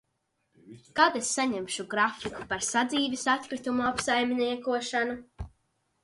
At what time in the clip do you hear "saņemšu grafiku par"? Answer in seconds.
1.39-2.65